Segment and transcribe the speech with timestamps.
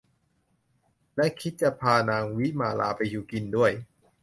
[1.15, 3.71] และคิดจะพานางวิมาลาไปอยู่กินด้วย